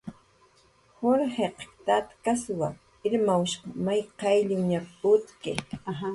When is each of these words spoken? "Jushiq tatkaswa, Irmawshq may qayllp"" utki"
"Jushiq 1.01 1.57
tatkaswa, 1.89 2.69
Irmawshq 3.11 3.61
may 3.91 4.01
qayllp"" 4.25 5.01
utki" 5.13 5.51